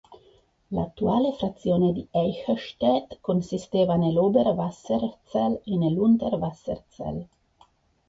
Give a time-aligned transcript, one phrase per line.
[0.71, 7.27] L'attuale frazione di Eichstätt consisteva nell'Oberwasserzell e nell'Unterwasserzell.